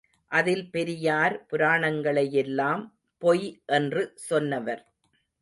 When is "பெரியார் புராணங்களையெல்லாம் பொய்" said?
0.69-3.45